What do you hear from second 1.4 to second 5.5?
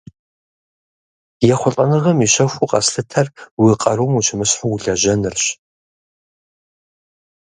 ЕхъулӀэныгъэм и щэхуу къэслъытэр уи къарум ущымысхьу улэжьэныращ.